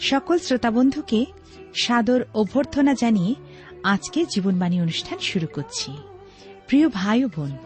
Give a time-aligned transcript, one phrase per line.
[0.00, 1.26] সকল শ্রোতাবন্ধুকে
[1.74, 3.34] সাদর অভ্যর্থনা জানিয়ে
[3.82, 5.92] আজকে জীবনবাণী অনুষ্ঠান শুরু করছি।
[6.66, 7.56] প্রিয় ভাই ও বোন,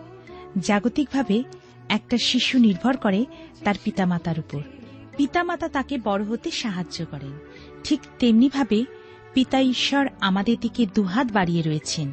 [0.59, 1.45] জাগতিকভাবে
[1.89, 3.27] একটা শিশু নির্ভর করে
[3.65, 4.61] তার পিতামাতার উপর।
[5.17, 7.39] পিতামাতা তাকে বড় হতে সাহায্য করেন।
[7.85, 8.85] ঠিক তেমনিভাবে
[9.35, 12.13] পিতা ঈশ্বর আমাদের দিকে দুহাত বাড়িয়ে রয়েছেন।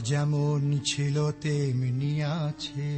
[0.00, 2.90] যেমন ছিল তেমনি আছে।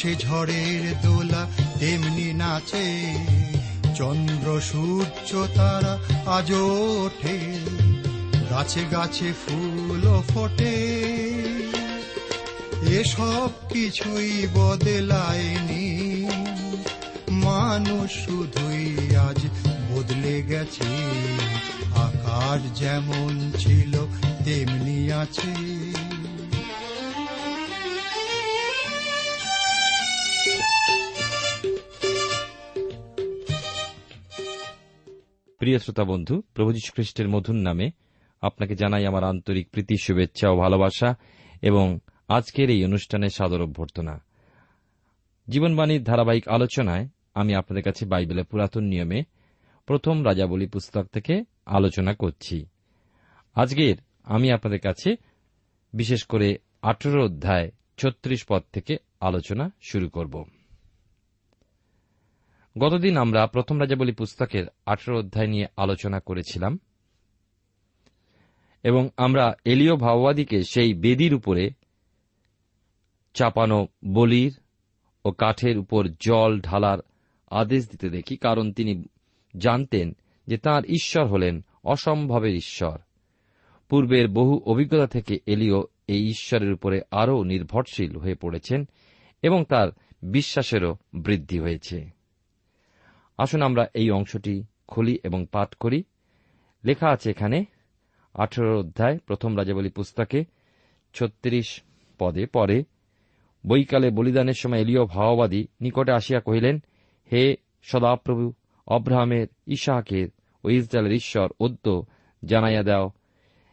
[0.00, 1.46] বাতাসে ঝড়ের দোলা
[1.78, 3.14] তেমনি নাচে।
[3.94, 5.98] চন্দ্র, সূর্য, তারা
[6.30, 6.66] আজও
[7.04, 7.38] ওঠে।
[8.50, 10.74] গাছে গাছে ফুল ফোটে।
[12.88, 16.24] এসব কিছুই বদলায়নি।
[17.30, 19.44] মানুষ শুধুই আজ
[19.90, 20.88] বদলে গেছে।
[21.96, 24.06] আকাশ যেমন ছিল,
[24.44, 25.99] তেমনি আছে।
[35.60, 37.90] প্রিয় শ্রোতা বন্ধু, প্রভু যীশু খ্রিস্টের মধুর নামে
[38.40, 41.14] আপনাকে জানাই আমার আন্তরিক প্রীতি, শুভেচ্ছা ও ভালোবাসা
[41.62, 41.98] এবং
[42.28, 44.24] আজকের এই অনুষ্ঠানে সাদর অভ্যর্থনা।
[45.48, 49.22] জীবনবাণীর ধারাবাহিক আলোচনায় আমি আপনাদের কাছে বাইবেলের পুরাতন নিয়মে
[49.86, 52.66] প্রথম রাজাবলী পুস্তক থেকে আলোচনা করছি।
[53.54, 55.16] আজকের আমি আপনাদের কাছে
[55.92, 60.44] বিশেষ করে আঠেরো অধ্যায় ছত্রিশ পদ থেকে আলোচনা শুরু করব।
[62.78, 66.78] গতদিন আমরা প্রথম রাজাবলী পুস্তকের আঠেরো অধ্যায় নিয়ে আলোচনা করেছিলাম।
[68.82, 71.70] এবং আমরা এলিও ভাওবাদীকে সেই বেদির উপরে
[73.34, 74.58] চাপানো বলির
[75.24, 76.98] ও কাঠের উপর জল ঢালার
[77.50, 79.04] আদেশ দিতে দেখি, কারণ তিনি
[79.56, 80.16] জানতেন
[80.46, 82.98] যে তার ঈশ্বর হলেন অসম্ভবের ঈশ্বর।
[83.88, 88.88] পূর্বের বহু অভিজ্ঞতা থেকে এলিও এই ঈশ্বরের উপরে আরও নির্ভরশীল হয়ে পড়েছেন
[89.42, 89.88] এবং তার
[90.22, 92.19] বিশ্বাসেরও বৃদ্ধি হয়েছে।
[93.40, 96.04] আসুন আমরা এই অংশটি খুলি এবং পাঠ করি।
[96.84, 97.64] লেখা আছে এখানে,
[98.34, 100.44] আঠেরো অধ্যায়, প্রথম রাজাবলী পুস্তকে,
[101.14, 101.82] ছত্রিশ
[102.18, 102.84] পদে পরে,
[103.66, 106.78] বৈকালে বলিদানের সময় এলিও ভাওবাদী নিকটে আসিয়া কহিলেন,
[107.32, 108.52] হে সদাপ্রভু,
[108.86, 110.28] অব্রাহামের, ইসাহাকের
[110.64, 112.06] ও ইসরায়েলের ঈশ্বর অদ্য
[112.44, 113.10] জানাইয়া দাও,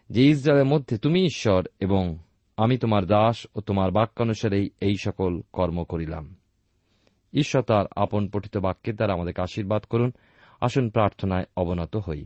[0.09, 2.17] যে ইসরায়েলের মধ্যে তুমি ঈশ্বর এবং
[2.57, 6.36] আমি তোমার দাস ও তোমার বাক্যানুসারেই এই সকল কর্ম করিলাম।
[7.33, 10.11] ঈশ্বর তার আপন পঠিত বাক্যের দ্বারা আমাদেরকে আশীর্বাদ করুন।
[10.61, 12.25] আসুন প্রার্থনায় অবনত হই।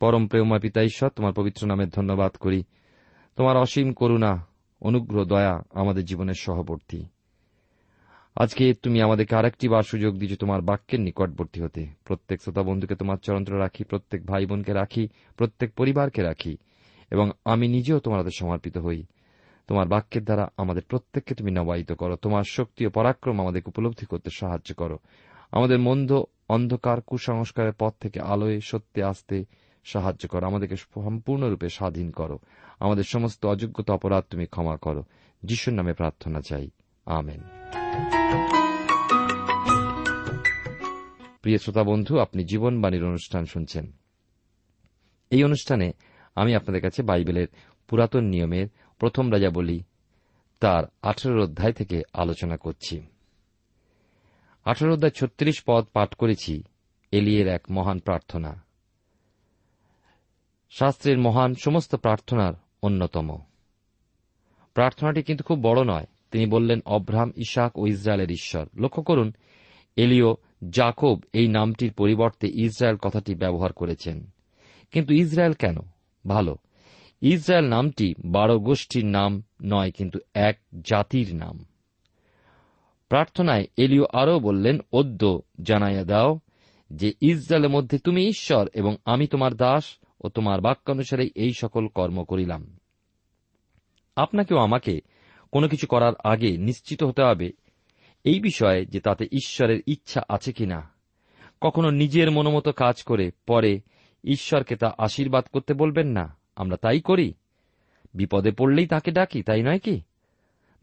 [0.00, 2.64] পরম প্রেমা পিতা ঈশ্বর, তোমার পবিত্র নামের ধন্যবাদ করি।
[3.36, 4.46] তোমার অসীম করুণা,
[4.80, 7.04] অনুগ্রহ, দয়া আমাদের জীবনের সহবর্তী।
[8.36, 13.16] আজকে তুমি আমাদেরকে আরেকটি বার সুযোগ দিয়েছ তোমার বাক্যের নিকটবর্তী হতে। প্রত্যেক শ্রোতা বন্ধুকে তোমার
[13.16, 16.56] চরন্ত্র রাখি, প্রত্যেক ভাই বোনকে রাখি, প্রত্যেক পরিবারকে রাখি
[17.10, 19.02] এবং আমি নিজেও তোমার সমর্পিত হই।
[19.68, 24.30] তোমার বাক্যের দ্বারা আমাদের প্রত্যেককে তুমি নবায়িত করো। তোমার শক্তি ও পরাক্রম আমাদেরকে উপলব্ধি করতে
[24.30, 24.98] সাহায্য করো।
[25.52, 29.44] আমাদের মন্দ, অন্ধকার কুসংস্কারের পথ থেকে আলোয়, সত্যে আসতে
[29.84, 32.38] সাহায্য করো। আমাদেরকে সম্পূর্ণরূপে স্বাধীন করো।
[32.80, 35.04] আমাদের সমস্ত অযোগ্যতা, অপরাধ তুমি ক্ষমা করো।
[35.42, 36.70] যিশুর নামে প্রার্থনা চাই।
[37.06, 37.40] আমেন।
[41.42, 43.92] প্রিয় শ্রোতা বন্ধু, আপনি জীবনবাণীর অনুষ্ঠান শুনছেন।
[45.30, 45.92] এই অনুষ্ঠানে
[46.34, 47.46] আমি আপনাদের কাছে বাইবেলের
[47.88, 48.68] পুরাতন নিয়মের
[48.98, 49.82] প্রথম রাজা বলি,
[50.60, 53.06] তার আঠেরো অধ্যায় থেকে আলোচনা করছি।
[54.64, 56.62] আঠেরো অধ্যায় ছত্রিশ পদ পাঠ করেছি,
[57.12, 58.64] এলিয়ের এক মহান প্রার্থনা।
[60.70, 62.52] শাস্ত্রের মহান সমস্ত প্রার্থনার
[62.82, 63.38] অন্যতম।
[64.74, 69.32] প্রার্থনাটি কিন্তু খুব বড় নয়। তিনি বললেন, অব্রাহাম, ইশাক ও ইসরায়েলের ঈশ্বর। লক্ষ্য করুন,
[69.96, 70.36] এলিও,
[70.70, 74.30] জাকব এই নামটির পরিবর্তে ইসরায়েল কথাটি ব্যবহার করেছেন।
[74.90, 75.76] কিন্তু ইসরায়েল কেন?
[76.26, 76.56] ভালো।
[77.20, 81.64] ইসরায়েল নামটি বারো গোষ্ঠীর নাম নয়, কিন্তু এক জাতির নাম।
[83.08, 86.38] প্রার্থনায় এলিও আরও বললেন অদ্য জানাইয়া দাও
[86.90, 92.24] যে ইসরায়েলের মধ্যে তুমি ঈশ্বর এবং আমি তোমার দাস ও তোমার বাক্যানুসারে এই সকল কর্ম
[92.24, 92.76] করিলাম।
[94.16, 95.00] আপনাকেও আমাকে
[95.52, 97.52] কোনো কিছু করার আগে নিশ্চিত হতে হবে
[98.24, 100.90] এই বিষয়ে যে তাতে ঈশ্বরের ইচ্ছা আছে কিনা
[101.60, 103.80] কখনো নিজের মনোমতো কাজ করে পরে
[104.24, 107.34] ঈশ্বরকে তা আশীর্বাদ করতে বলবেন না। আমরা তাই করি।
[108.14, 110.00] বিপদে পড়লেই তাকে ডাকি, তাই নয় কি?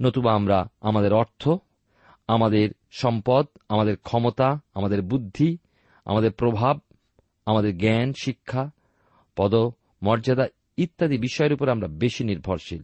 [0.01, 1.49] নতুবা আমরা আমাদের অর্থ,
[2.27, 5.57] আমাদের সম্পদ, আমাদের ক্ষমতা, আমাদের বুদ্ধি,
[6.05, 6.79] আমাদের প্রভাব,
[7.45, 8.71] আমাদের জ্ঞান, শিক্ষা
[9.35, 9.55] পদ
[10.03, 12.81] মর্যাদা ইত্যাদি বিষয়ের উপর আমরা বেশি নির্ভরশীল।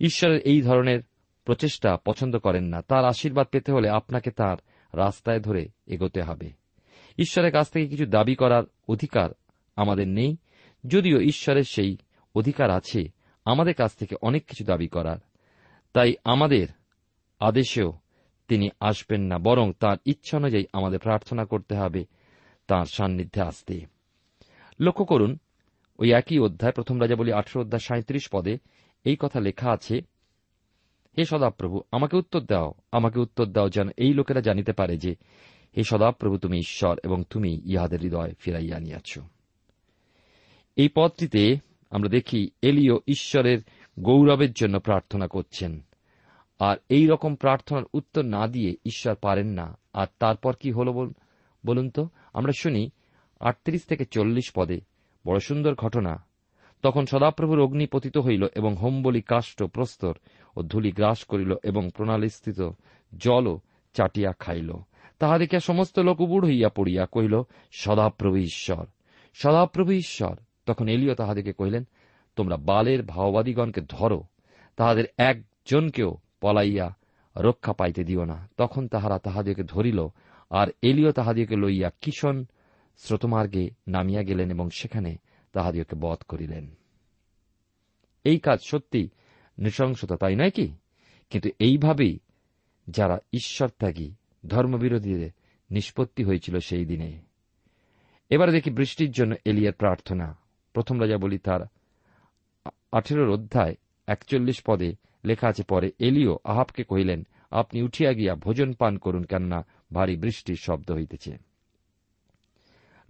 [0.00, 1.00] ঈশ্বরের এই ধরনের
[1.44, 4.56] প্রচেষ্টা পছন্দ করেন না। তার আশীর্বাদ পেতে হলে আপনাকে তার
[4.94, 6.52] রাস্তায় ধরে এগোতে হবে।
[7.18, 9.30] ঈশ্বরের কাছ থেকে কিছু দাবি করার অধিকার
[9.76, 10.36] আমাদের নেই।
[10.86, 11.96] যদিও ঈশ্বরের সেই
[12.34, 13.08] অধিকার আছে,
[13.44, 15.16] আমাদের কাছ থেকে অনেক কিছু দাবি করার।
[15.92, 16.66] তাই আমাদের
[17.38, 17.92] আদেশেও
[18.48, 22.04] তিনি আসবেন না, বরং তার ইচ্ছা অনুযায়ী আমাদের প্রার্থনা করতে হবে
[22.66, 23.86] তার সান্নিধ্যে আসতে।
[24.80, 25.38] লক্ষ্য করুন,
[25.98, 28.58] ওই একই অধ্যায়, প্রথম রাজা বলি আঠারো অধ্যায় সাঁত্রিশ পদে
[29.04, 30.00] এই কথা লেখা আছে,
[31.18, 35.14] হে সদাপ্রভু, আমাকে উত্তর দাও। আমাকে উত্তর দাও যেন এই লোকেরা জানিতে পারে যে,
[35.76, 39.18] হে সদাপ্রভু, তুমি ঈশ্বর এবং তুমি ইহাদের হৃদয় ফিরাইয়া আনিয়াছ।
[40.80, 41.56] এই পদটিতে
[41.90, 43.58] আমরা দেখি এলিও ঈশ্বরের
[44.00, 45.80] গৌরবের জন্য প্রার্থনা করছেন।
[46.58, 51.12] আর এই রকম প্রার্থনার উত্তর না দিয়ে ঈশ্বর পারেন না। আর তারপর কি হল
[51.66, 52.08] বলুন তো?
[52.32, 52.90] আমরা শুনি,
[53.40, 54.80] আটত্রিশ থেকে চল্লিশ পদে,
[55.26, 56.24] বড় সুন্দর ঘটনা।
[56.82, 60.14] তখন সদাপ্রভুর অগ্নি পতিত হইল এবং হোমবলি কাষ্ট প্রস্তর
[60.56, 62.70] ও ধুলি গ্রাস করিল এবং প্রণালীস্থিত
[63.16, 63.60] জলও
[63.94, 64.72] চাটিয়া খাইল।
[65.18, 67.42] তাহা দেখিয়া সমস্ত লোক উবুড় হইয়া পড়িয়া কহিল,
[67.72, 68.86] সদাপ্রভু ঈশ্বর
[69.34, 70.36] সদাপ্রভু ঈশ্বর।
[70.66, 71.84] তখন এলিও তাহাদেরকে কহিলেন,
[72.36, 74.24] তোমরা বালের ভাওবাদীগণকে ধরো,
[74.76, 76.96] তাহাদের একজনকেও পলাইয়া
[77.36, 80.06] রক্ষা পাইতে দিও না। তখন তাহারা তাহাদিওকে ধরিল,
[80.50, 82.44] আর এলিও তাহাদিওকে লইয়া কিষণ
[82.96, 85.16] স্রোতমার্গে নামিয়া গেলেন এবং সেখানে
[85.52, 86.70] তাহাদিওকে বধ করিলেন।
[88.24, 89.08] এই কাজ সত্যি
[89.58, 90.72] নৃশংসতা, তাই নয় কি?
[91.30, 92.18] কিন্তু এইভাবেই
[92.88, 94.14] যারা ঈশ্বর ত্যাগী
[94.46, 95.30] ধর্মবিরোধীদের
[95.70, 97.20] নিষ্পত্তি হয়েছিল সেই দিনে।
[98.30, 100.39] এবারে দেখি বৃষ্টির জন্য এলিয়ার প্রার্থনা।
[100.72, 101.60] প্রথম রাজা বলি তার
[102.92, 103.74] আঠেরোর অধ্যায়
[104.06, 104.94] একচল্লিশ পদে
[105.24, 110.56] লেখা আছে, পরে এলিও আহাবকে কহিলেন, আপনি উঠিয়া গিয়া ভোজন পান করুন, কেননা ভারী বৃষ্টির
[110.56, 111.38] শব্দ হইতেছে।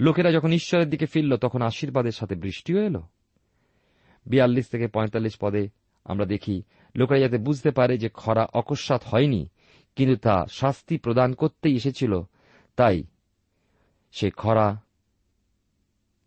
[0.01, 3.03] লোকেরা যখন ঈশ্বরের দিকে ফিরল, তখন আশীর্বাদের সাথে বৃষ্টিও এলো।
[4.27, 5.69] বিয়াল্লিশ থেকে পঁয়তাল্লিশ পদে
[6.05, 6.63] আমরা দেখি,
[6.97, 9.49] লোকেরা যাতে বুঝতে পারে যে খরা অকস্মাৎ হয়নি,
[9.97, 12.23] কিন্তু তা শাস্তি প্রদান করতেই এসেছিল,
[12.77, 13.03] তাই
[14.13, 14.83] সে খরা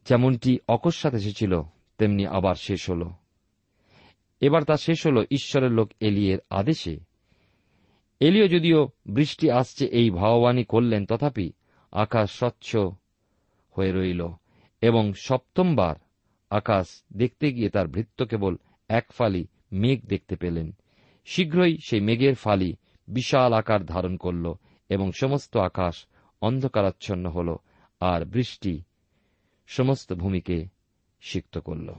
[0.06, 1.62] যেমনটি অকস্মাৎ এসেছিল,
[1.98, 3.10] তেমনি আবার শেষ হল।
[4.42, 7.00] এবার তা শেষ হল ঈশ্বরের লোক এলিয়ের আদেশে।
[8.20, 11.52] এলিও যদিও বৃষ্টি আসছে, এই ভাববাণী করলেন, তথাপি
[11.92, 12.76] আকাশ স্বচ্ছ
[13.72, 14.28] হয়ে রইল
[14.82, 15.96] এবং সপ্তমবার
[16.50, 18.58] আকাশ দেখতে গিয়ে তার ভৃত্য কেবল
[18.90, 20.72] এক ফালি মেঘ দেখতে পেলেন।
[21.26, 22.76] শীঘ্রই সেই মেঘের ফালি
[23.08, 24.54] বিশাল আকার ধারণ করল
[24.90, 26.06] এবং সমস্ত আকাশ
[26.42, 27.56] অন্ধকারাচ্ছন্ন হল
[28.00, 28.84] আর বৃষ্টি
[29.68, 30.66] সমস্ত ভূমিকে
[31.22, 31.94] সিক্ত করল।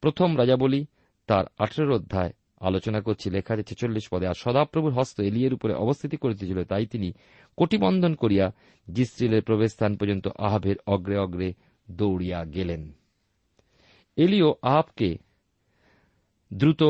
[0.00, 0.86] প্রথম রাজাবলী
[1.26, 6.16] তার আঠেরো অধ্যায় আলোচনা করছি। লেখা যাচ্ছে চল্লিশ পদে, আর সদাপ্রভুর হস্ত এলিয়ের উপরে অবস্থিতি
[6.16, 7.12] করিতেছিল তাই তিনি
[7.56, 8.52] কোটিবন্ধন করিয়া
[8.92, 11.54] জিস্ত্রিলের প্রবেশস্থান পর্যন্ত আহাবের অগ্রে অগ্রে
[11.90, 12.92] দৌড়িয়া গেলেন।
[14.16, 15.18] এলিও আহাবকে
[16.52, 16.82] দ্রুত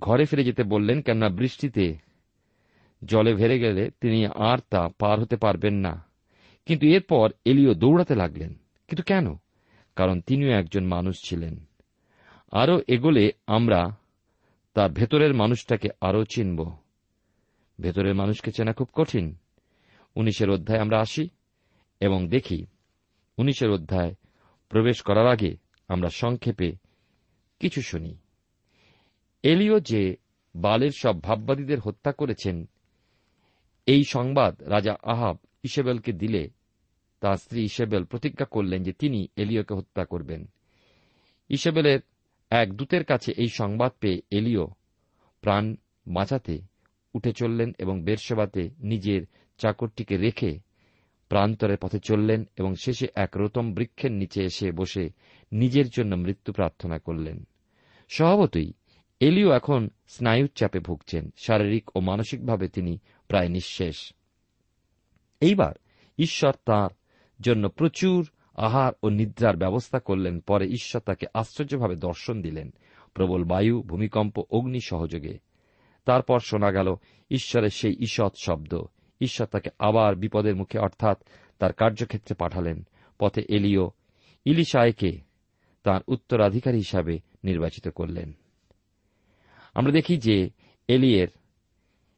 [0.00, 1.96] ঘরে ফিরে যেতে বললেন, কেননা বৃষ্টিতে
[3.04, 6.03] জলে ভেরে গেলে তিনি আর তা পার হতে পারবেন না।
[6.66, 8.54] কিন্তু এরপর এলিও দৌড়াতে লাগলেন।
[8.88, 9.36] কিন্তু কেন?
[9.96, 11.64] কারণ তিনিও একজন মানুষ ছিলেন।
[12.52, 13.96] আরও এগোলে আমরা
[14.74, 16.76] তার ভেতরের মানুষটাকে আরও চিনব।
[17.80, 19.36] ভেতরের মানুষকে চেনা খুব কঠিন।
[20.14, 21.28] উনিশের অধ্যায় আমরা আসি
[22.00, 22.66] এবং দেখি
[23.38, 24.14] উনিশের অধ্যায়
[24.68, 25.56] প্রবেশ করার আগে
[25.88, 26.72] আমরা সংক্ষেপে
[27.60, 28.18] কিছু শুনি।
[29.42, 30.16] এলিও যে
[30.54, 32.68] বালের সব ভাববাদীদের হত্যা করেছেন,
[33.86, 36.50] এই সংবাদ রাজা আহাব ইসেবেলকে দিলে
[37.24, 40.48] তার স্ত্রী ইসেবেল প্রতিজ্ঞা করলেন যে তিনি এলিওকে হত্যা করবেন।
[41.48, 42.00] ইসেবেলের
[42.50, 44.68] এক দূতের কাছে এই সংবাদ পেয়ে এলিও
[45.40, 45.76] প্রাণ
[46.06, 46.58] বাঁচাতে
[47.14, 49.22] উঠে চললেন এবং বেরসেবাতে নিজের
[49.58, 50.58] চাকরটিকে রেখে
[51.28, 55.08] প্রান্তরের পথে চললেন এবং শেষে এক রতম বৃক্ষের নিচে এসে বসে
[55.52, 57.44] নিজের জন্য মৃত্যু প্রার্থনা করলেন।
[58.08, 58.72] স্বভাবতই
[59.20, 64.12] এলিও এখন স্নায়ুর চাপে ভুগছেন, শারীরিক ও মানসিকভাবে তিনি প্রায় নিঃশেষ।
[65.40, 65.72] এইবার
[66.18, 66.88] ঈশ্বর তার
[67.40, 72.70] জন্য প্রচুর আহার ও নিদ্রার ব্যবস্থা করলেন। পরে ঈশ্বর তাকে আশ্চর্যভাবে দর্শন দিলেন।
[73.14, 75.38] প্রবল বায়ু, ভূমিকম্প, অগ্নি সহযোগে।
[76.04, 76.94] তারপর শোনা গেল
[77.30, 78.82] ঈশ্বরের সেই ঈষৎ শব্দ।
[79.20, 81.22] ঈশ্বর তাকে আবার বিপদের মুখে অর্থাৎ
[81.58, 82.86] তার কার্যক্ষেত্রে পাঠালেন।
[83.18, 83.90] পথে এলিও
[84.44, 85.20] ইলিশায়কে
[85.82, 88.32] তার উত্তরাধিকারী হিসাবে নির্বাচিত করলেন।
[89.74, 90.50] আমরা দেখি যে
[90.88, 91.28] এলিয়ের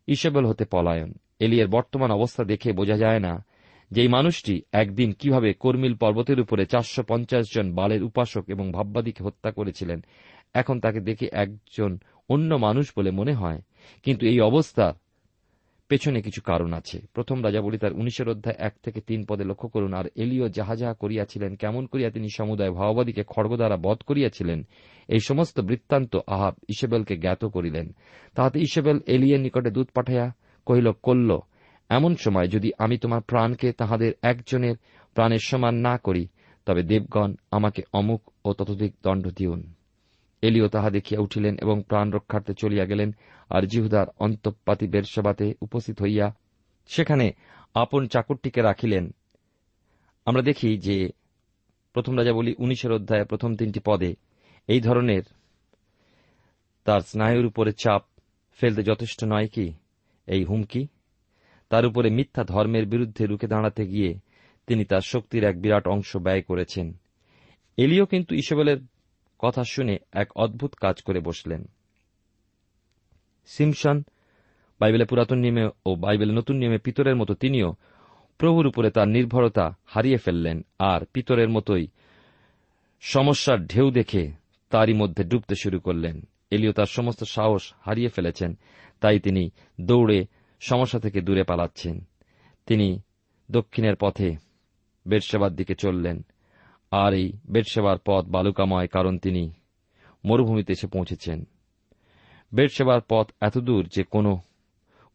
[0.06, 3.44] ইসবেল হতে পলায়ন। এলিয়ের বর্তমান অবস্থা দেখে বোঝা যায় না
[3.90, 9.24] যে এই মানুষটি একদিন কীভাবে কর্মিল পর্বতের উপরে চারশো পঞ্চাশ জন বালের উপাসক এবং ভাববাদীকে
[9.24, 10.04] হত্যা করেছিলেন,
[10.54, 13.60] এখন তাকে দেখে একজন অন্য মানুষ বলে মনে হয়।
[14.02, 14.92] কিন্তু এই অবস্থার
[15.88, 19.68] পেছনে কিছু কারণ আছে। প্রথম রাজা বলি তার উনিশের অধ্যায় এক থেকে তিন পদে লক্ষ্য
[19.68, 24.66] করুন, আর এলিও যাহা যাহা করিয়াছিলেন, কেমন করিয়া তিনি সমুদায় ভাওবাদীকে খড়গ দ্বারা বধ করিয়াছিলেন,
[25.08, 27.86] এই সমস্ত বৃত্তান্ত আহাব ইসেবেলকে জ্ঞাত করিলেন।
[28.34, 30.32] তাহাতে ইসেবেল এলিয়ের নিকটে দূত পাঠাইয়া
[30.66, 31.38] কহিল, কল্ল
[31.88, 34.76] এমন সময় যদি আমি তোমার প্রাণকে তাহাদের একজনের
[35.14, 36.28] প্রাণের সমান না করি,
[36.66, 39.72] তবে দেবগণ আমাকে অমুক ও ততোধিক দণ্ড দিউন।
[40.42, 43.12] এলিও তাহা দেখিয়া উঠিলেন এবং প্রাণ রক্ষার্থে চলিয়া গেলেন,
[43.50, 46.34] আর জিহুদার অন্তঃপাতি বেরসবাতে উপস্থিত হইয়া
[46.86, 47.32] সেখানে
[47.74, 49.14] আপন চাকরটিকে রাখিলেন।
[50.26, 51.10] আমরা দেখি যে
[51.92, 54.16] প্রথম রাজা বলি উনিশের অধ্যায়ে প্রথম তিনটি পদে
[54.68, 55.22] এই ধরনের
[56.84, 58.02] তার স্নায়ুর উপরে চাপ
[58.52, 59.72] ফেলতে যথেষ্ট নয় কি?
[60.26, 60.86] এই হুমকি?
[61.68, 64.14] তার উপরে মিথ্যা ধর্মের বিরুদ্ধে রুখে দাঁড়াতে গিয়ে
[64.66, 67.00] তিনি তার শক্তির এক বিরাট অংশ ব্যয় করেছেন।
[67.76, 68.76] এলিও কিন্তু ইসবেলের
[69.38, 71.68] কথা শুনে এক অদ্ভুত কাজ করে বসলেন।
[73.46, 74.02] সিমসন
[74.80, 77.74] বাইবেলে পুরাতন নিয়মে ও বাইবেলে নতুন নিয়মে পিতরের মতো তিনিও
[78.38, 81.88] প্রভুর উপরে তার নির্ভরতা হারিয়ে ফেললেন আর পিতরের মতোই
[83.00, 84.32] সমস্যার ঢেউ দেখে
[84.70, 88.58] তারই মধ্যে ডুবতে শুরু করলেন। এলিও তার সমস্ত সাহস হারিয়ে ফেলেছেন।
[89.00, 90.26] তাই তিনি দৌড়ে
[90.60, 92.00] সমস্যা থেকে দূরে পালাচ্ছেন।
[92.66, 93.00] তিনি
[93.50, 94.36] দক্ষিণের পথে
[95.08, 96.24] বেডসেবার দিকে চললেন।
[96.90, 99.52] আর এই বেডসেবার পথ বালুকাময় কারণ তিনি
[100.24, 101.44] মরুভূমিতে এসে পৌঁছেছেন।
[102.54, 104.38] বেডসেবার পথ এতদূর যে কোনো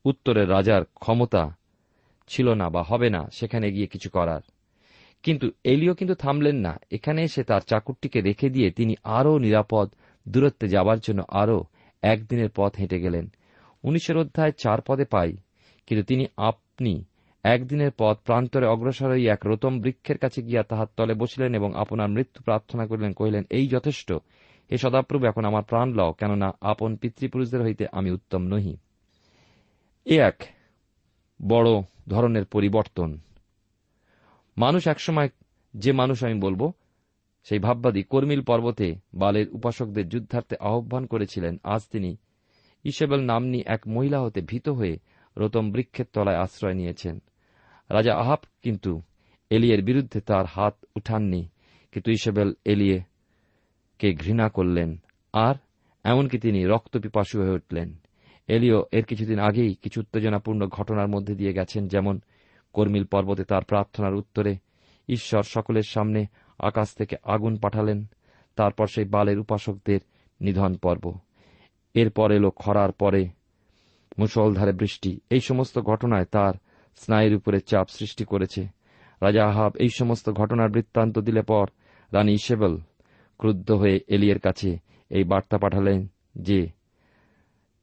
[0.05, 1.57] উত্তরের রাজার ক্ষমতা
[2.27, 4.41] ছিল না বা হবে না, সেখানে গিয়ে কিছু করার।
[5.23, 9.93] কিন্তু এলিও কিন্তু থামলেন না। এখানে এসে তার চাকুরটিকে রেখে দিয়ে তিনি আরও নিরাপদ
[10.27, 11.63] দূরত্বে যাবার জন্য আরও
[12.01, 13.29] একদিনের পথ হেঁটে গেলেন।
[13.83, 15.31] উনিশের অধ্যায় চার পদে পাই,
[15.87, 16.93] কিন্তু তিনি আপনি
[17.43, 22.09] একদিনের পথ প্রান্তরে অগ্রসর হয়ে এক রতম বৃক্ষের কাছে গিয়া তাহার তলে বসিলেন এবং আপনার
[22.09, 24.09] মৃত্যু প্রার্থনা করিলেন, কহিলেন, এই যথেষ্ট।
[24.69, 28.73] হে সদাপ্রভু, এখন আমার প্রাণ লও, কেননা আপন পিতৃপুরুষদের হইতে আমি উত্তম নহি।
[30.05, 30.37] এ এক
[31.39, 31.69] বড়
[32.07, 33.09] ধরনের পরিবর্তন।
[34.57, 35.29] মানুষ একসময়
[35.73, 36.61] যে মানুষ আমি বলব,
[37.45, 42.11] সেই ভাববাদী কর্মিল পর্বতে বালের উপাসকদের যুদ্ধার্থে আহ্বান করেছিলেন। আজ তিনি
[42.83, 44.99] ইসেবেল নামনি এক মহিলা হতে ভীত হয়ে
[45.37, 47.19] রতম বৃক্ষের তলায় আশ্রয় নিয়েছেন।
[47.89, 49.01] রাজা আহাব কিন্তু
[49.49, 51.49] এলিয়ের বিরুদ্ধে তার হাত উঠাননি,
[51.91, 53.01] কিন্তু ইসেবেল এলিয়ে
[53.99, 54.97] কে ঘৃণা করলেন
[55.33, 55.55] আর
[56.03, 57.95] এমনকি তিনি রক্তপিপাসু হয়ে উঠলেন।
[58.47, 62.19] এলিও এর কিছুদিন আগেই কিছু উত্তেজনাপূর্ণ ঘটনার মধ্যে দিয়ে গেছেন, যেমন
[62.73, 64.55] কর্মিল পর্বতে তার প্রার্থনার উত্তরে
[65.09, 66.25] ঈশ্বর সকলের সামনে
[66.59, 68.05] আকাশ থেকে আগুন পাঠালেন,
[68.55, 69.99] তারপর সেই বালের উপাসকদের
[70.41, 71.17] নিধন পর্ব।
[71.93, 73.29] এরপর এলো খরার পরে
[74.19, 76.53] মুসলধারে বৃষ্টি। এই সমস্ত ঘটনায় তার
[76.95, 78.67] স্নায়ুর উপরে চাপ সৃষ্টি করেছে।
[79.21, 81.67] রাজা আহাব এই সমস্ত ঘটনার বৃত্তান্ত দিলে পর
[82.13, 82.77] রানী ইসেবল
[83.37, 84.77] ক্রুদ্ধ হয়ে এলিয়ের কাছে
[85.09, 86.67] এই বার্তা পাঠালেন যে,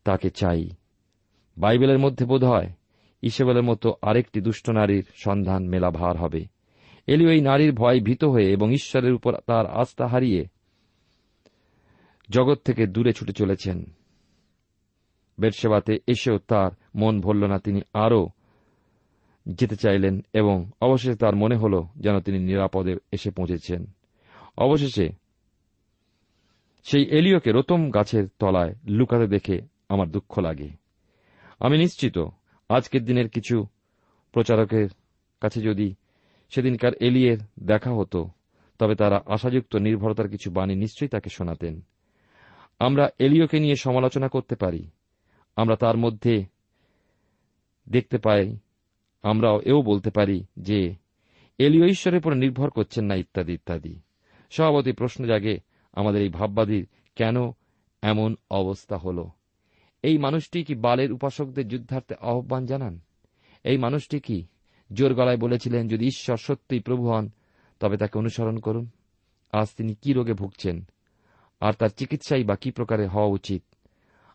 [0.04, 0.70] তাকে চাই।
[1.58, 2.72] বাইবেলের মধ্যে বোধ হয়
[3.22, 6.44] ইসেবেলের মতো আরেকটি দুষ্ট নারীর সন্ধান মেলা ভার হবে।
[7.06, 10.46] এলিও এই নারীর ভয় ভীত হয়ে এবং ঈশ্বরের উপর তার আস্থা হারিয়ে
[12.30, 13.97] জগৎ থেকে দূরে ছুটে চলেছেন।
[15.40, 18.28] বেরসেবাতে এসেও তার মন ভরল না। তিনি আরও
[19.46, 23.86] যেতে চাইলেন এবং অবশেষে তার মনে হল যেন তিনি নিরাপদে এসে পৌঁছেছেন।
[24.58, 25.08] অবশেষে
[26.84, 30.68] সেই এলিওকে রতম গাছের তলায় লুকাতে দেখে আমার দুঃখ লাগে।
[31.60, 32.18] আমি নিশ্চিত
[32.68, 33.66] আজকের দিনের কিছু
[34.32, 34.88] প্রচারকের
[35.40, 35.94] কাছে যদি
[36.50, 38.28] সেদিনকার এলিয়ের দেখা হতো,
[38.78, 41.80] তবে তারা আশাযুক্ত নির্ভরতার কিছু বাণী নিশ্চয়ই তাকে শোনাতেন।
[42.78, 44.90] আমরা এলিওকে নিয়ে সমালোচনা করতে পারি।
[45.58, 46.44] আমরা তার মধ্যে
[47.88, 48.56] দেখতে পাই
[49.22, 50.94] আমরা এও বলতে পারি যে,
[51.58, 54.00] এলিও ঈশ্বরের উপর নির্ভর করছেন না ইত্যাদি ইত্যাদি।
[54.50, 55.60] সভাপতি প্রশ্ন জাগে
[55.92, 57.36] আমাদের এই ভাববাদীর কেন
[58.02, 59.28] এমন অবস্থা হল।
[60.02, 63.00] এই মানুষটি কি বালের উপাসকদের যুদ্ধার্থে আহ্বান জানান?
[63.64, 64.46] এই মানুষটি কি
[64.92, 67.30] জোর গলায় বলেছিলেন, যদি ঈশ্বর সত্যিই প্রভু হন,
[67.80, 68.90] তবে তাকে অনুসরণ করুন।
[69.52, 70.84] আজ তিনি কি রোগে ভুগছেন?
[71.60, 73.62] আর তার চিকিৎসাই বা কি প্রকারে হওয়া উচিত?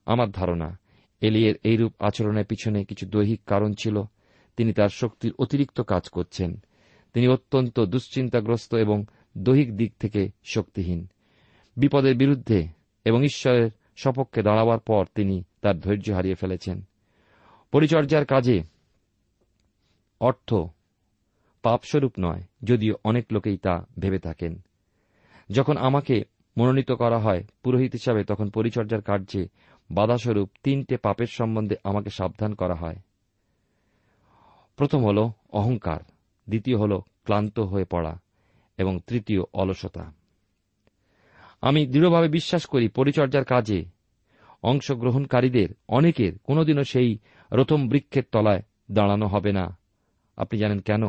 [0.06, 0.83] আমার ধারণা
[1.24, 4.02] এলিয়ের এইরূপ আচরণের পিছনে কিছু দৈহিক কারণ ছিল।
[4.58, 6.64] তিনি তার শক্তির অতিরিক্ত কাজ করছেন।
[7.14, 9.06] তিনি অত্যন্ত দুশ্চিন্তাগ্রস্ত এবং
[9.38, 11.08] দৈহিক দিক থেকে শক্তিহীন।
[11.78, 12.68] বিপদের বিরুদ্ধে
[13.06, 16.82] এবং ঈশ্বরের সপক্ষে দাঁড়াবার পর তিনি তার ধৈর্য হারিয়ে ফেলেছেন।
[17.72, 18.64] পরিচর্যার কাজে
[20.20, 20.54] অর্থ
[21.64, 24.62] পাপস্বরূপ নয়, যদিও অনেক লোকেই তা ভেবে থাকেন।
[25.50, 26.24] যখন আমাকে
[26.58, 29.48] মনোনীত করা হয় পুরোহিত হিসাবে, তখন পরিচর্যার কার্যে
[29.94, 32.96] বাধাস্বরূপ তিনটে পাপের সম্বন্ধে আমাকে সাবধান করা হয়।
[34.76, 36.00] প্রথম হল অহংকার,
[36.48, 38.20] দ্বিতীয় হল ক্লান্ত হয়ে পড়া,
[38.78, 40.14] এবং তৃতীয় অলসতা।
[41.62, 43.86] আমি দৃঢ়ভাবে বিশ্বাস করি পরিচর্যার কাজে
[44.64, 47.18] অংশগ্রহণকারীদের অনেকের কোনোদিনও সেই
[47.52, 49.78] রথম বৃক্ষের তলায় দাঁড়ানো হবে না।
[50.38, 51.04] আপনি জানেন কেন?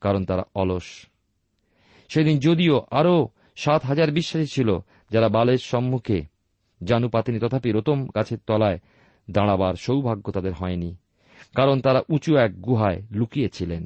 [0.00, 1.06] কারণ তারা অলস।
[2.08, 4.78] সেদিন যদিও আরও সাত হাজার বিশ্বাসী ছিল
[5.10, 6.33] যারা বালের সম্মুখে
[6.84, 8.78] জানু পাতেনি তথাপি রতম গাছের তলায়
[9.28, 10.96] দাঁড়াবার সৌভাগ্য তাদের হয়নি,
[11.54, 13.84] কারণ তারা উঁচু এক গুহায় লুকিয়েছিলেন।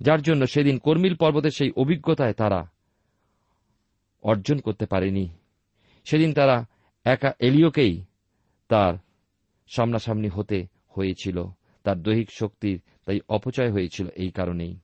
[0.00, 2.60] যার জন্য সেদিন কর্মিল পর্বতের সেই অভিজ্ঞতায় তারা
[4.24, 5.28] অর্জন করতে পারেনি।
[6.04, 6.56] সেদিন তারা
[7.04, 8.04] একা এলিওকেই
[8.68, 8.94] তার
[9.68, 11.38] সামনাসামনি হতে হয়েছিল,
[11.84, 14.74] তার দৈহিক শক্তির তাই অপচয় হয়েছিল এই কারণেই।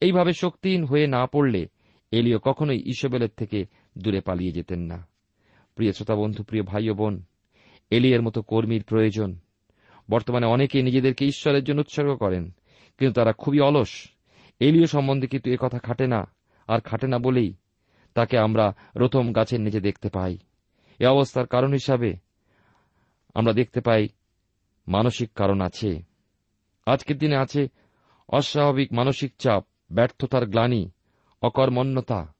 [0.00, 1.62] এইভাবে শক্তিহীন হয়ে না পড়লে
[2.12, 3.66] এলিও কখনোই ইসবেলের থেকে
[3.98, 4.98] দূরে পালিয়ে যেতেন না।
[5.74, 7.22] প্রিয় শ্রোতা বন্ধু, প্রিয় ভাই ও বোন,
[7.90, 9.38] এলিয়ের মতো কর্মীর প্রয়োজন।
[10.10, 12.50] বর্তমানে অনেকে নিজেদেরকে ঈশ্বরের জন্য উৎসর্গ করেন,
[12.98, 14.08] কিন্তু তারা খুবই অলস।
[14.60, 16.30] এলিও সম্বন্ধে কিন্তু কথা খাটে না,
[16.68, 17.54] আর খাটে না বলেই
[18.14, 20.38] তাকে আমরা রথম গাছের নিচে দেখতে পাই।
[20.98, 22.16] এ অবস্থার কারণ হিসাবে
[23.34, 24.08] আমরা দেখতে পাই
[24.88, 26.02] মানসিক কারণ আছে।
[26.86, 27.68] আজকের দিনে আছে
[28.28, 30.90] অস্বাভাবিক মানসিক চাপ, ব্যর্থতার গ্লানি,
[31.42, 32.34] অকর্মণ্যতা,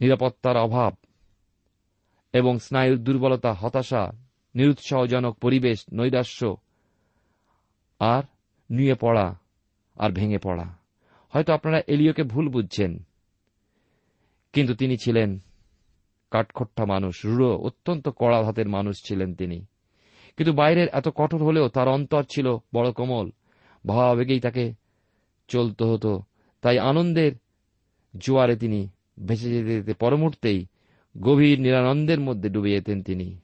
[0.00, 0.94] নিরাপত্তার অভাব
[2.32, 4.12] এবং স্নায়ুর দুর্বলতা, হতাশা,
[4.54, 6.56] নিরুৎসাহজনক পরিবেশ, নৈরাশ্য
[8.00, 8.22] আর
[8.70, 9.26] নুয়ে পড়া
[9.96, 10.66] আর ভেঙে পড়া।
[11.32, 12.92] হয়তো আপনারা এলিওকে ভুল বুঝছেন,
[14.52, 15.30] কিন্তু তিনি ছিলেন
[16.30, 19.58] কাঠখোট্টা মানুষ, রূঢ়, অত্যন্ত কড়া হাতের মানুষ ছিলেন তিনি।
[20.36, 23.30] কিন্তু বাইরের এত কঠোর হলেও তার অন্তর ছিল বড় কোমল।
[23.84, 24.64] ভাবাবেগেই তাকে
[25.48, 26.22] চলতে হতো।
[26.62, 27.32] তাই আনন্দের
[28.14, 28.88] জোয়ারে তিনি
[29.26, 30.60] ভেসে যেতে যেতে পরমুহূর্তেই
[31.18, 33.40] গভীর নিরানন্দের মধ্যে ডুবে যেতেন তিনি।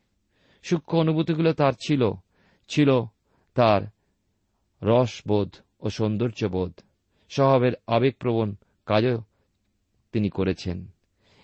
[0.63, 2.13] সূক্ষ্ম অনুভূতিগুলো তার ছিল
[2.69, 2.91] ছিল
[3.55, 3.83] তার
[4.83, 6.73] রসবোধ ও সৌন্দর্যবোধ,
[7.29, 8.55] স্বভাবের আবেগপ্রবণ
[8.87, 9.23] কাজও
[10.13, 10.87] তিনি করেছেন।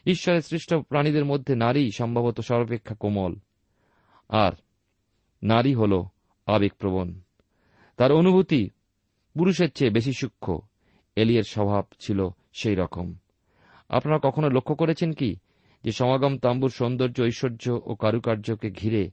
[0.06, 3.34] ঈশ্বরের সৃষ্ট প্রাণীদের মধ্যে নারী সম্ভবত সর্বাপেক্ষা কোমল,
[4.28, 4.52] আর
[5.42, 6.04] নারী হল
[6.46, 7.20] আবেগপ্রবণ।
[7.96, 8.70] তার অনুভূতি
[9.38, 10.58] পুরুষের চেয়ে বেশি সূক্ষ্ম,
[11.16, 13.14] এলিয়ের স্বভাব ছিল সেই রকম।
[13.88, 15.36] আপনারা কখনো লক্ষ্য করেছেন কি
[15.84, 19.10] যে সমাগম, তাম্বুর সৌন্দর্য, ঐশ্বর্য ও কারুকার্যকে ঘিরে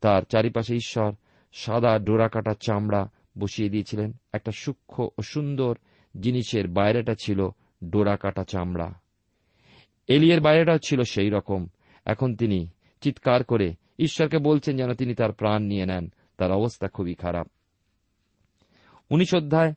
[0.00, 1.12] তার চারিপাশে ঈশ্বর
[1.52, 5.76] সাদা ডোরাকাটা চামড়া বসিয়ে দিয়েছিলেন। একটা সূক্ষ্ম ও সুন্দর
[6.20, 7.48] জিনিসের বাইরেটা ছিল
[7.84, 8.94] ডোরাকাটা চামড়া।
[10.08, 11.66] এলিয়ের বাইরেটাও ছিল সেই রকম।
[12.04, 12.68] এখন তিনি
[13.00, 17.46] চিৎকার করে ঈশ্বরকে বলছেন যেন তিনি তার প্রাণ নিয়ে নেন। তার অবস্থা খুবই খারাপ।
[19.10, 19.74] উনিশ অধ্যায়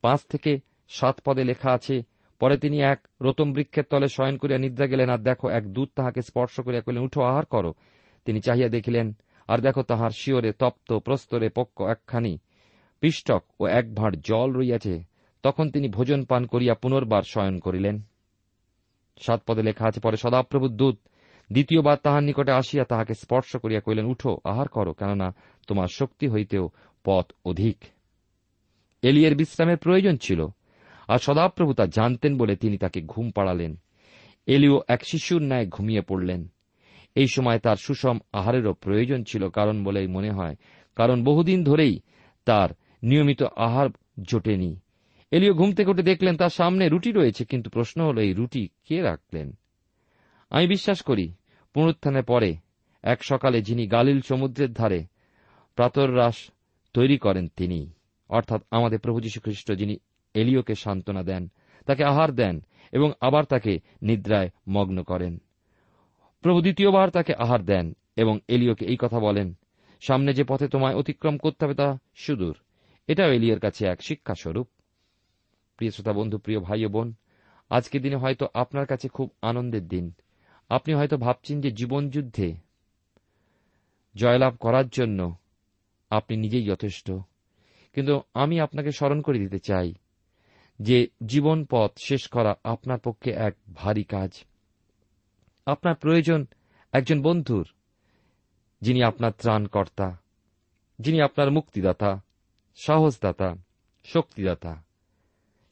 [0.00, 2.02] পাঁচ থেকে সাত পদে লেখা আছে
[2.40, 6.22] পরে তিনি এক রতম বৃক্ষের তলে শয়ন করিয়া নিদ্রা গেলেন, আর দেখো এক দূত তাহাকে
[6.22, 7.74] স্পর্শ করিয়া কহিলেন, উঠো, আহার করো।
[8.24, 9.16] তিনি চাহিয়া দেখিলেন,
[9.48, 12.38] আর দেখো তাহার শিওরে তপ্ত, প্রস্তরে পক্ষ একখানি
[13.00, 15.02] পিষ্টক ও এক ভাঁড় জল রইয়াছে।
[15.42, 18.02] তখন তিনি ভোজন পান করিয়া পুনর্বার শয়ন করিলেন।
[19.18, 20.98] সাত পদে লেখা আছে, পরে সদাপ্রভু দূত
[21.52, 25.34] দ্বিতীয়বার তাহার নিকটে আসিয়া তাহাকে স্পর্শ করিয়া কহিলেন, উঠো, আহার করো, কেননা
[25.66, 26.70] তোমার শক্তি হইতেও
[27.04, 27.76] পথ অধিক।
[29.02, 30.46] এলিয়ের বিশ্রামের প্রয়োজন ছিল।
[31.08, 33.72] আর সদাপ্রভু তা জানতেন বলে তিনি তাকে ঘুম পাড়ালেন।
[34.46, 36.40] এলিও এক শিশুর ন্যায় ঘুমিয়ে পড়লেন।
[37.16, 40.56] এই সময় তার সুষম আহারেরও প্রয়োজন ছিল কারণ বলে মনে হয়,
[40.96, 41.94] কারণ বহুদিন ধরেই
[42.46, 42.68] তার
[43.02, 43.88] নিয়মিত আহার
[44.22, 44.80] জোটেনি।
[45.32, 48.96] এলিও ঘুম থেকে উঠে দেখলেন তার সামনে রুটি রয়েছে, কিন্তু প্রশ্ন হল, এই রুটি কে
[49.02, 49.48] রাখলেন?
[50.50, 51.26] আমি বিশ্বাস করি
[51.74, 52.50] পুনরুত্থানের পরে
[53.04, 55.00] এক সকালে যিনি গালিল সমুদ্রের ধারে
[55.78, 56.36] প্রাতরাস
[56.94, 57.80] তৈরি করেন তিনি,
[58.30, 59.94] অর্থাৎ আমাদের প্রভু যীশু খ্রিস্ট যিনি
[60.34, 61.48] এলিওকে সান্ত্বনা দেন,
[61.86, 65.38] তাকে আহার দেন এবং আবার তাকে নিদ্রায় মগ্ন করেন।
[66.40, 69.54] প্রভু দ্বিতীয়বার তাকে আহার দেন এবং এলিওকে এই কথা বলেন,
[70.00, 72.56] সামনে যে পথে তোমায় অতিক্রম করতে হবে তা সুদূর।
[73.08, 74.68] এটাও এলিয়ের কাছে এক শিক্ষাস্বরূপ।
[75.76, 77.14] প্রিয় শ্রোতা বন্ধু, প্রিয় ভাই ও বোন,
[77.70, 80.12] আজকের দিনে হয়তো আপনার কাছে খুব আনন্দের দিন।
[80.68, 82.54] আপনি হয়তো ভাবছেন যে জীবন যুদ্ধে
[84.14, 85.36] জয়লাভ করার জন্য
[86.10, 87.10] আপনি নিজেই যথেষ্ট।
[87.92, 89.94] কিন্তু আমি আপনাকে স্মরণ করে দিতে চাই
[90.78, 94.44] যে জীবন পথ শেষ করা আপনার পক্ষে এক ভারী কাজ।
[95.66, 96.46] আপনার প্রয়োজন
[96.92, 97.68] একজন বন্ধুর,
[98.80, 100.18] যিনি আপনার ত্রাণকর্তা,
[100.98, 102.22] যিনি আপনার মুক্তিদাতা
[102.76, 103.54] সাহসদাতা
[104.04, 104.82] শক্তিদাতা।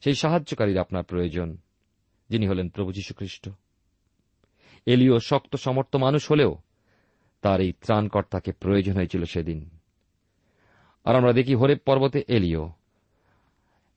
[0.01, 1.57] সেই সাহায্যকারীর আপনার প্রয়োজন,
[2.29, 3.49] যিনি হলেন প্রভু যীশুখ্রিস্ট।
[4.85, 6.57] এলিও শক্ত, সমর্থ মানুষ হলেও
[7.41, 9.69] তার এই ত্রাণকর্তাকে প্রয়োজন হয়েছিল সেদিন।
[11.03, 12.71] আর আমরা দেখি হরেব পর্বতে এলিও।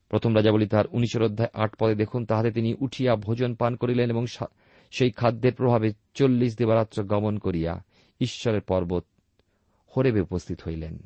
[0.08, 4.26] প্রথম রাজাবলী তার উনিশের অধ্যায় আট পদে দেখুন, তাহাতে তিনি উঠিয়া ভোজন পান করিলেন এবং
[4.90, 7.82] সেই খাদ্যের প্রভাবে চল্লিশ দেবারাত্র গমন করিয়া
[8.20, 9.04] ঈশ্বরের পর্বত
[9.96, 10.98] হরেবে উপস্থিত হইলেন।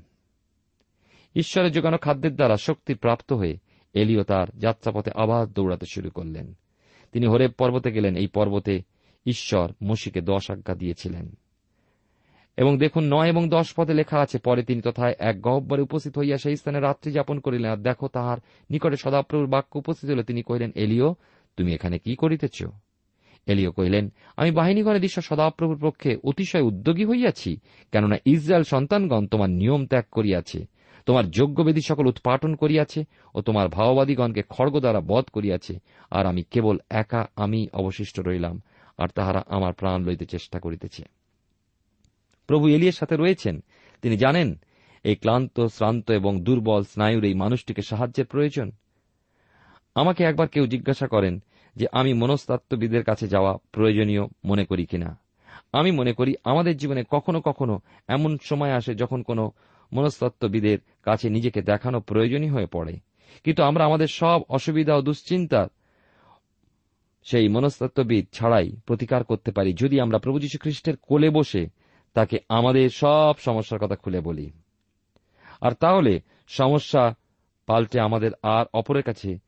[1.37, 3.59] ঈশ্বরের যোগানো খাদ্যের দ্বারা শক্তি প্রাপ্ত হয়ে
[3.95, 6.55] এলিও তার যাত্রাপথে আবার দৌড়াতে শুরু করলেন।
[7.13, 8.83] তিনি হরেব পর্বতে গেলেন, এই পর্বতে
[9.27, 11.37] ঈশ্বর মসিকে দশ আজ্ঞা দিয়েছিলেন।
[12.59, 16.39] এবং দেখুন নয় এবং দশ পদে লেখা আছে, পরে তিনি তথায় এক গহব্বরে উপস্থিত হইয়া
[16.39, 18.39] সেই স্থানে রাত্রি যাপন করিলেন, আর দেখো তাহার
[18.71, 21.15] নিকটে সদাপ্রভুর বাক্য উপস্থিত হল তিনি কহিলেন, এলিও,
[21.57, 22.63] তুমি এখানে কি করিতেছ?
[23.47, 27.61] এলিও কহিলেন, আমি বাহিনীগণের দৃশ্য সদাপ্রভুর পক্ষে অতিশয় উদ্যোগী হইয়াছি,
[27.93, 30.67] কেননা ইসরায়েল সন্তানগণ তোমার নিয়ম ত্যাগ করিয়াছে,
[31.07, 35.79] তোমার যোগ্যবেদী সকল উৎপাটন করিয়াছে ও তোমার ভাওবাদীগণকে খড়গ দ্বারা বধ করিয়াছে,
[36.11, 38.61] আর আমি কেবল একা আমি অবশিষ্ট রইলাম,
[38.99, 41.20] আর তাহারা আমার প্রাণ লইতে চেষ্টা করিতেছে।
[42.51, 43.61] প্রভু এলিয়ের সাথে রয়েছেন।
[44.03, 44.59] তিনি জানেন,
[45.05, 48.71] এই ক্লান্ত, শ্রান্ত এবং দুর্বল, স্নায়ুর এই মানুষটিকে সাহায্যের প্রয়োজন।
[49.95, 51.43] আমাকে একবার কেউ জিজ্ঞাসা করেন
[51.77, 55.19] যে, আমি মনস্তাত্ত্ববিদের কাছে যাওয়া প্রয়োজনীয় মনে করি কিনা?
[55.73, 59.51] আমি মনে করি, আমাদের জীবনে কখনো কখনো এমন সময় আসে যখন কোনো
[59.93, 62.99] মনস্তত্ত্ববিদের কাছে নিজেকে দেখানো প্রয়োজনীয় হয়ে পড়ে।
[63.45, 65.69] কিন্তু আমরা আমাদের সব অসুবিধা ও দুশ্চিন্তা
[67.25, 71.80] সেই মনস্তত্ত্ববিদ ছাড়াই প্রতিকার করতে পারি যদি আমরা প্রভু যীশু খ্রিস্টের কোলে বসে
[72.15, 74.51] তাকে আমাদের সব সমস্যার কথা খুলে বলি।
[75.61, 77.15] আর তাহলে সমস্যা
[77.67, 79.39] পাল্টে আমাদের আর অপরের কাছে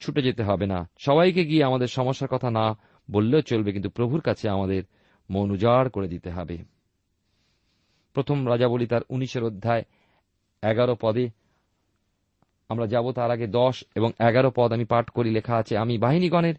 [0.00, 2.78] ছুটে যেতে হবে না। সবাইকে গিয়ে আমাদের সমস্যার কথা না
[3.10, 4.82] বললেও চলবে, কিন্তু প্রভুর কাছে আমাদের
[5.30, 6.56] মন উজাড় করে দিতে হবে।
[8.14, 9.84] প্রথম রাজাবলী তার উনিশের অধ্যায়
[10.62, 11.30] এগারো পদে,
[12.68, 16.54] আমরা যাব তার আগে দশ এবং এগারো পদ আমি পাঠ করি, লেখা আছে, আমি বাহিনীগণের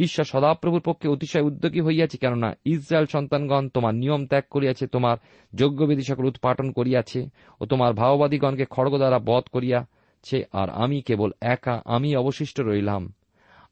[0.00, 5.16] ঈশ্বর সদাপ্রভুর পক্ষে অতিশয় উদ্যোগী হইয়াছে, কেননা ইসরায়েল সন্তানগণ তোমার নিয়ম ত্যাগ করিয়াছে, তোমার
[5.54, 7.20] যোগ্যবেদী সকল উৎপাটন করিয়াছে,
[7.60, 13.02] ও তোমার ভাওবাদীগণকে খড়গ দ্বারা বধ করিয়াছে, আর আমি কেবল একা, আমি অবশিষ্ট রইলাম,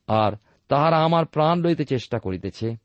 [0.09, 0.33] আর
[0.69, 2.77] তাহারা আমার প্রাণ লইতে চেষ্টা করিতেছে।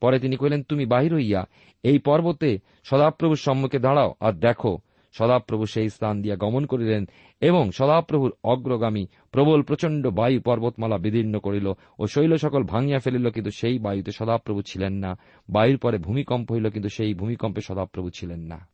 [0.00, 1.40] পরে তিনি কহিলেন, তুমি বাহির হইয়া
[1.82, 2.50] এই পর্বতে
[2.84, 4.72] সদাপ্রভুর সম্মুখে দাঁড়াও আর দেখো
[5.12, 7.06] সদাপ্রভু সেই স্থান দিয়া গমন করিলেন
[7.40, 11.66] এবং সদাপ্রভুর অগ্রগামী প্রবল প্রচণ্ড বায়ু পর্বতমালা বিদীর্ণ করিল
[11.98, 15.18] ও শৈল সকল ভাঙিয়া ফেলিল, কিন্তু সেই বায়ুতে সদাপ্রভু ছিলেন না।
[15.50, 18.66] বায়ুর পরে ভূমিকম্প হইল, কিন্তু সেই ভূমিকম্পে সদাপ্রভু ছিলেন না।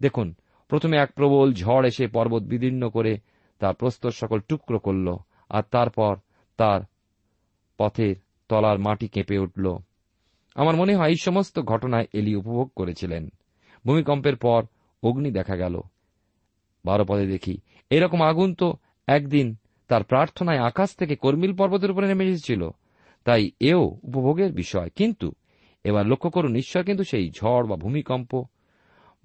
[0.00, 0.34] দেখুন,
[0.68, 3.18] প্রথমে এক প্রবল ঝড় এসে পর্বত বিদীর্ণ করে
[3.60, 5.16] তার প্রস্তর সকল টুকরো করল,
[5.50, 6.16] আর তারপর
[6.56, 6.80] তার
[7.78, 8.14] পথের
[8.48, 9.76] তলার মাটি কেঁপে উঠল।
[10.54, 13.30] আমার মনে হয় এই সমস্ত ঘটনায় এলি উপভোগ করেছিলেন।
[13.86, 14.64] ভূমিকম্পের পর
[15.02, 15.80] অগ্নি দেখা গেল।
[16.84, 17.58] বারো পদে দেখি,
[17.90, 18.74] এরকম আগুন তো
[19.06, 19.56] একদিন
[19.88, 22.70] তার প্রার্থনায় আকাশ থেকে কর্মিল পর্বতের উপরে নেমে এসেছিল।
[23.24, 25.32] তাই এও উপভোগের বিষয়। কিন্তু
[25.84, 28.44] এবার লক্ষ্য করুন, ঈশ্বর কিন্তু সেই ঝড় বা ভূমিকম্প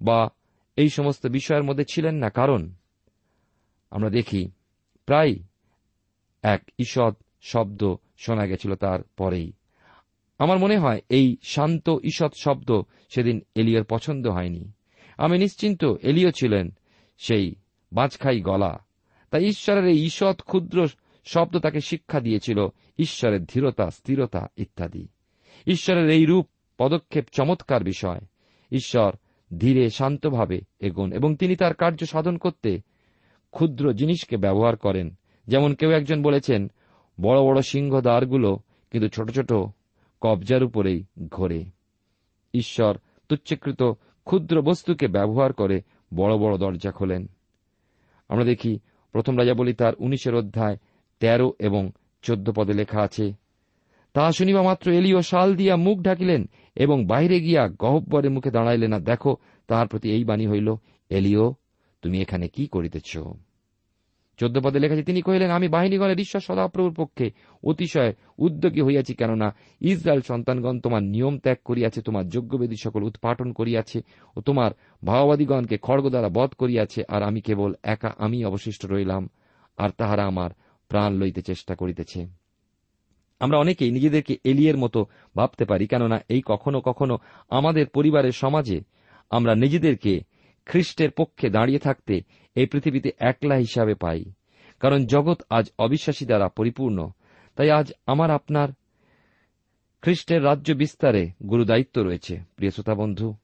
[0.02, 0.28] বা
[0.76, 2.72] এই সমস্ত বিষয়ের মধ্যে ছিলেন না। কারণ
[3.90, 4.50] আমরা দেখি,
[5.06, 5.34] প্রায়
[6.42, 9.52] এক ঈষৎ শব্দ শোনা গেছিল তার পরেই।
[10.38, 14.72] আমার মনে হয় এই শান্ত ঈষৎ শব্দ সেদিন এলিয়র পছন্দ হয়নি।
[15.18, 16.70] আমি নিশ্চিন্ত এলিও ছিলেন
[17.18, 17.54] সেই
[17.92, 18.78] বাঁচখাই গলা।
[19.30, 20.88] তাই ঈশ্বরের এই ঈষৎ ক্ষুদ্র
[21.24, 22.66] শব্দ তাকে শিক্ষা দিয়েছিল
[22.98, 25.08] ঈশ্বরের ধীরতা, স্থিরতা ইত্যাদি।
[25.66, 26.46] ঈশ্বরের এই রূপ
[26.78, 28.20] পদক্ষেপ চমৎকার বিষয়।
[28.72, 29.12] ঈশ্বর
[29.58, 32.80] ধীরে, শান্তভাবে এগোন এবং তিনি তার কার্য সাধন করতে
[33.50, 35.14] ক্ষুদ্র জিনিসকে ব্যবহার করেন।
[35.46, 36.70] যেমন কেউ একজন বলেছেন,
[37.20, 38.58] বড় বড় সিংহ দ্বারগুলো
[38.90, 39.52] কিন্তু ছোট ছোট
[40.20, 41.64] কবজার উপরেই ঘোরে।
[42.54, 43.82] ঈশ্বর তুচ্ছকৃত
[44.26, 45.82] ক্ষুদ্র বস্তুকে ব্যবহার করে
[46.14, 47.26] বড় বড় দরজা খোলেন।
[48.28, 48.78] আমরা দেখি
[49.12, 50.76] প্রথম রাজা বলি তার উনিশের অধ্যায়
[51.20, 51.90] তেরো এবং
[52.22, 53.32] চোদ্দ পদে লেখা আছে
[54.14, 58.98] তাহা শুনিবা মাত্র এলিও শাল দিয়া মুখ ঢাকিলেন এবং বাইরে গিয়া গহব্বরের মুখে দাঁড়াইলেন না।
[58.98, 60.74] দেখো, তাহার প্রতি এই বাণী হইল,
[61.10, 61.54] এলিও,
[62.02, 63.18] তুমি এখানে কি করিতেছ?
[64.38, 67.30] চোদ্দ পদে লেখা তিনি কহিলেন, আমি বাহিনীগণের ঈশ্বর সদাপ্রভুর পক্ষে
[67.62, 69.48] অতিশয় উদ্যোগী হইয়াছি, কেননা
[69.80, 74.02] ইসরায়েল সন্তানগণ তোমার নিয়ম ত্যাগ করিয়াছে, তোমার যোগ্যবেদী সকল উৎপাটন করিয়াছে
[74.36, 74.70] ও তোমার
[75.04, 79.28] ভাওবাদীগণকে খড়গ দ্বারা বধ করিয়াছে, আর আমি কেবল একা আমি অবশিষ্ট রইলাম,
[79.78, 80.50] আর তাহারা আমার
[80.88, 82.26] প্রাণ লইতে চেষ্টা করিতেছে।
[83.40, 87.18] আমরা অনেকেই নিজেদেরকে এলিয়ের মতো ভাবতে পারি, কেননা এই কখনো কখনো
[87.50, 88.80] আমাদের পরিবারের সমাজে
[89.30, 90.20] আমরা নিজেদেরকে
[90.68, 92.20] খ্রিস্টের পক্ষে দাঁড়িয়ে থাকতে
[92.54, 94.24] এই পৃথিবীতে একলা হিসাবে পাই।
[94.80, 97.10] কারণ জগৎ আজ অবিশ্বাসী দ্বারা পরিপূর্ণ।
[97.56, 98.68] তাই আজ আমার আপনার
[100.02, 103.34] খ্রিস্টের রাজ্য বিস্তারে গুরুদায়িত্ব রয়েছে। প্রিয় শ্রোতা বন্ধু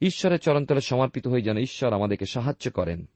[0.00, 3.06] ঈশ্বরের চরণতলে সমর্পিত হয়ে যেন ঈশ্বর আমাদেরকে সাহায্য করেন।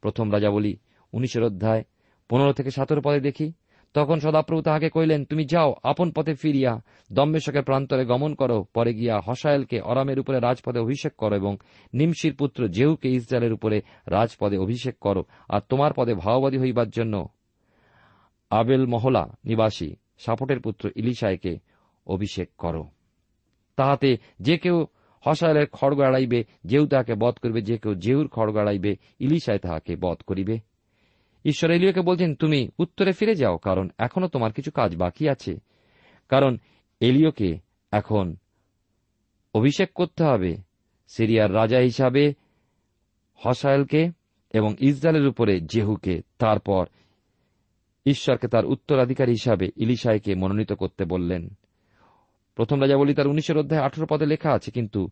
[0.00, 0.76] প্রথম রাজাবলী
[1.12, 1.84] উনিশের অধ্যায়
[2.28, 3.52] পনেরো থেকে সতেরো পদে দেখি।
[3.94, 9.20] তখন সদাপ্রভু তাহাকে কইলেন তুমি যাও, আপন পথে ফিরিয়া দম্বেশকের প্রান্তরে গমন করো। পরে গিয়া
[9.26, 11.56] হসায়েলকে অরামের উপরে রাজপদে অভিষেক করো এবং
[11.94, 17.28] নিমশির পুত্র জেহুকে ইসরায়েলের উপরে রাজপদে অভিষেক করো আর তোমার পদে ভাওবাদী হইবার জন্য
[18.50, 21.58] আবেল মহলা নিবাসী সাপটের পুত্র ইলিশায়কে
[22.06, 22.84] অভিষেক করো।
[23.76, 24.86] তাহাতে যে কেউ
[25.26, 30.18] হসায়েলের খড়গ এড়াইবে যেউ তাহাকে বধ করিবে, যে কেউ জেউর খড়গ এড়াইবে ইলিশায় তাহাকে বধ
[30.26, 30.69] করিবে।
[31.44, 35.58] ঈশ্বর এলিওকে বলছেন, তুমি উত্তরে ফিরে যাও, কারণ এখনও তোমার কিছু কাজ বাকি আছে।
[36.28, 36.58] কারণ
[37.00, 37.58] এলিওকে
[37.92, 38.36] এখন
[39.54, 40.56] অভিষেক করতে হবে
[41.08, 42.34] সিরিয়ার রাজা হিসাবে
[43.46, 44.10] হসায়েলকে
[44.52, 46.86] এবং ইসরায়েলের উপরে জেহুকে। তারপর
[48.06, 51.48] ঈশ্বরকে তার উত্তরাধিকারী হিসাবে ইলিশাইকে মনোনীত করতে বললেন।
[52.54, 55.08] প্রথম রাজা বলি তার উনিশের অধ্যায় আঠারো পদে লেখা আছে, কিন্তু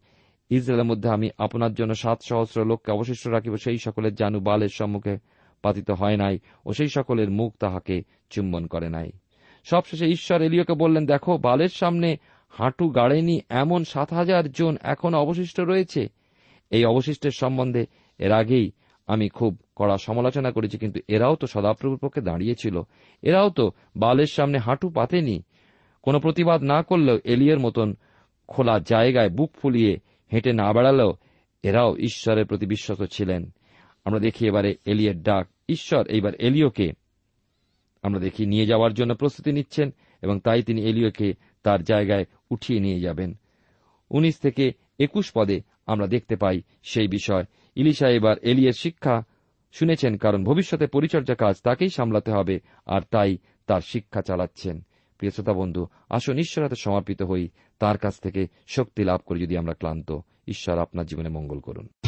[0.51, 5.17] ইসরায়েলের মধ্যে আমি আপনার জন্য সাত সহস্র লোককে অবশিষ্ট রাখিব, সেই সকলের জানু বালের সম্মুখে
[5.63, 9.13] পাতিত হয় নাই ও সেই সকলের মুখ তাহাকে চুম্বন করে নাই।
[9.65, 12.17] সবশেষে ঈশ্বর এলিওকে বললেন, দেখো, বালের সামনে
[12.49, 16.09] হাঁটু গাড়েনি, এমন সাত হাজার জন এখন অবশিষ্ট রয়েছে।
[16.71, 17.87] এই অবশিষ্টের সম্বন্ধে
[18.19, 18.71] এর আগেই
[19.07, 22.81] আমি খুব কড়া সমালোচনা করেছি, কিন্তু এরাও তো সদাপ্রভুর পক্ষে দাঁড়িয়েছিল
[23.23, 25.43] এরাও তো বালের সামনে হাঁটু পাতেনি।
[26.03, 27.97] কোনো প্রতিবাদ না করলেও এলিয়ের মতন
[28.49, 29.99] খোলা জায়গায় বুক ফুলিয়ে
[30.33, 31.13] হেঁটে না বেড়ালেও
[31.63, 33.51] এরাও ঈশ্বরের প্রতি বিশ্বস্ত ছিলেন।
[34.09, 36.93] আমরা দেখি এবারে এলিয়ের ডাক, ঈশ্বর, এইবার এলিওকে
[38.03, 43.01] আমরা দেখি নিয়ে যাওয়ার জন্য প্রস্তুতি নিচ্ছেন এবং তাই তিনি এলিওকে তার জায়গায় উঠিয়ে নিয়ে
[43.01, 43.35] যাবেন।
[44.11, 47.45] উনিশ থেকে একুশ পদে আমরা দেখতে পাই সেই বিষয়।
[47.75, 49.23] ইলিশা এবার এলিয়ের শিক্ষা
[49.73, 54.87] শুনেছেন, কারণ ভবিষ্যতে পরিচর্যা কাজ তাকেই সামলাতে হবে, আর তাই তার শিক্ষা চালাচ্ছেন।
[55.19, 59.57] প্রিয় শ্রোতা বন্ধু, আসুন ঈশ্বর হাতে সমর্পিত হই, তার কাছ থেকে শক্তি লাভ করে যদি
[59.57, 60.19] আমরা ক্লান্ত।
[60.49, 62.08] ঈশ্বর আপনার জীবনে মঙ্গল করুন।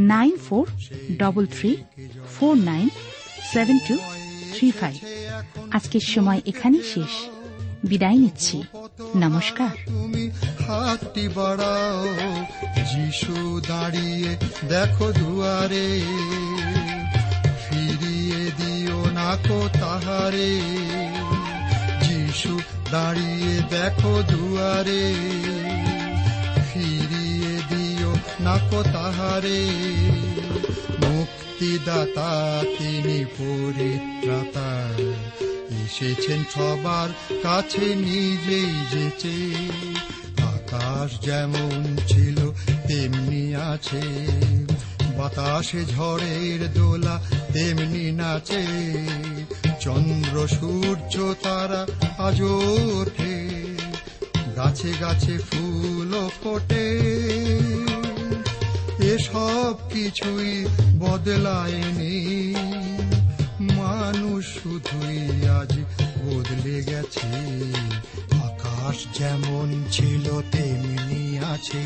[0.00, 0.66] nine four
[1.16, 1.76] double three
[2.38, 2.88] four nine
[3.52, 3.98] seven two
[4.54, 4.96] three five.
[5.70, 7.28] আজকের সময় এখানেই শেষ।
[7.84, 8.62] বিদায় নিচ্ছি।
[9.16, 10.30] নমস্কার। তুমি
[10.66, 12.04] হাতটি বাড়াও,
[12.76, 14.36] যিশু দাঁড়িয়ে
[14.68, 16.00] দেখো দুয়ারে।
[17.68, 20.60] ফিরিয়ে দিও না কো তাহারে।
[22.02, 25.14] যিশু দাঁড়িয়ে দেখো দুয়ারে।
[28.48, 29.66] দিও না কো তাহারে।
[31.06, 34.88] মুক্তিদাতা তিনি পরিত্রাতা।
[35.84, 39.54] এসেছেন সবার কাছে নিজেই যেচে।
[40.42, 42.36] আকাশ যেমন ছিল,
[42.88, 44.02] তেমনি আছে।
[45.18, 48.66] বাতাসে ঝড়ের দোলা তেমনি নাচে।
[49.80, 51.86] চন্দ্র, সূর্য, তারা
[52.18, 53.48] আজ ওঠে।
[54.56, 57.27] গাছে গাছে ফুল ফোটে।
[58.98, 60.66] এসব কিছুই
[60.98, 62.54] বদলায়নি।
[63.60, 65.72] মানুষ শুধুই আজ
[66.24, 67.26] বদলে গেছে।
[68.30, 71.84] আকাশ যেমন ছিল, তেমনি আছে।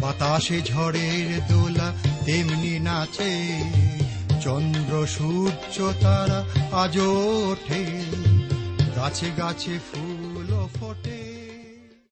[0.00, 1.92] বাতাসে ঝড়ের দোলা
[2.24, 3.60] তেমনি নাচে।
[4.40, 6.44] চন্দ্র, সূর্য, তারা
[6.76, 7.86] আজও ওঠে।
[8.96, 10.52] গাছে গাছে ফুল